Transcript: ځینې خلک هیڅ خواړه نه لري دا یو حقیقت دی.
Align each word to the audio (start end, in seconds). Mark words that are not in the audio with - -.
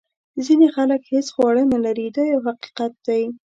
ځینې 0.45 0.67
خلک 0.75 1.01
هیڅ 1.13 1.27
خواړه 1.35 1.63
نه 1.73 1.79
لري 1.85 2.07
دا 2.15 2.23
یو 2.33 2.41
حقیقت 2.47 2.93
دی. 3.07 3.23